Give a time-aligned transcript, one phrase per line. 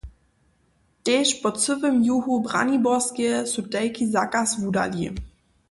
[1.03, 5.05] Tež po cyłym juhu Braniborskeje su tajki zakaz wudali.